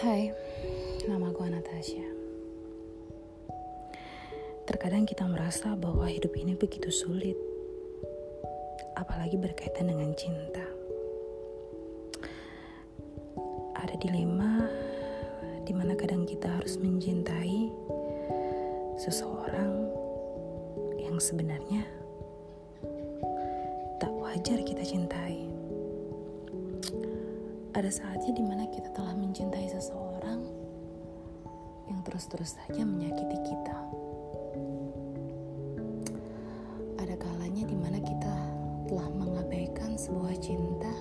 [0.00, 0.32] Hai,
[1.04, 2.08] nama gue Natasha.
[4.64, 7.36] Terkadang kita merasa bahwa hidup ini begitu sulit,
[8.96, 10.64] apalagi berkaitan dengan cinta.
[13.76, 14.64] Ada dilema
[15.68, 17.68] di mana kadang kita harus mencintai
[18.96, 19.92] seseorang
[20.96, 21.84] yang sebenarnya
[24.00, 25.51] tak wajar kita cintai
[27.72, 30.44] ada saatnya di mana kita telah mencintai seseorang
[31.88, 33.78] yang terus-terus saja menyakiti kita.
[37.00, 38.34] Ada kalanya di mana kita
[38.92, 40.92] telah mengabaikan sebuah cinta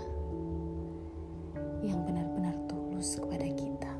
[1.83, 3.91] yang benar-benar tulus kepada kita.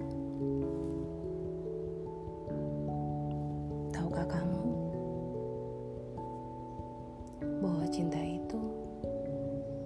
[3.91, 4.63] Tahukah kamu
[7.59, 8.63] bahwa cinta itu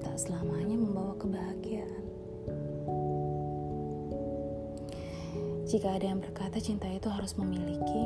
[0.06, 1.95] tak selamanya membawa kebahagiaan?
[5.76, 8.04] Jika ada yang berkata cinta itu harus memiliki,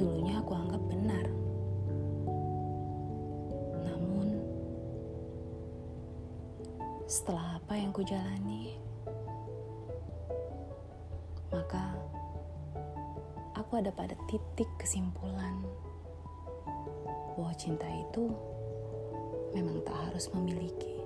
[0.00, 1.26] dulunya aku anggap benar.
[3.84, 4.40] Namun,
[7.04, 8.80] setelah apa yang kujalani,
[11.52, 11.92] maka
[13.52, 15.60] aku ada pada titik kesimpulan
[17.36, 18.32] bahwa cinta itu
[19.52, 20.97] memang tak harus memiliki.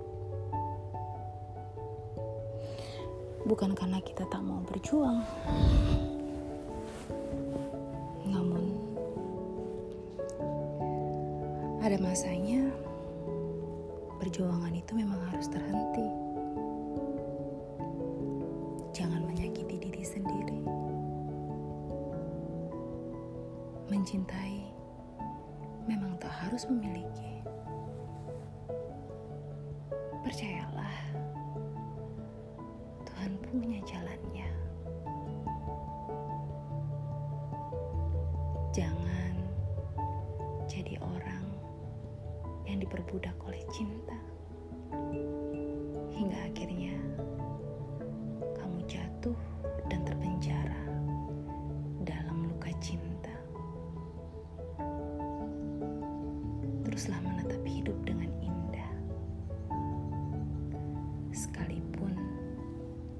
[3.42, 5.20] Bukan karena kita tak mau berjuang,
[8.26, 8.64] namun
[11.82, 12.70] ada masanya
[14.22, 16.06] perjuangan itu memang harus terhenti.
[18.94, 20.62] Jangan menyakiti diri sendiri.
[23.90, 24.62] Mencintai
[25.90, 27.42] memang tak harus memiliki.
[30.22, 30.71] Percayalah
[40.82, 41.46] jadi orang
[42.66, 44.18] yang diperbudak oleh cinta
[46.10, 46.98] hingga akhirnya
[48.58, 49.38] kamu jatuh
[49.86, 50.82] dan terpenjara
[52.02, 53.30] dalam luka cinta.
[56.82, 58.92] Teruslah menatap hidup dengan indah.
[61.30, 62.18] Sekalipun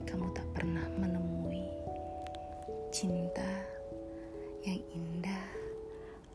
[0.02, 1.70] kamu tak pernah menemui
[2.90, 3.46] cinta
[4.66, 5.46] yang indah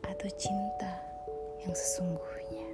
[0.08, 1.07] atau cinta
[1.64, 2.66] yang sesungguhnya.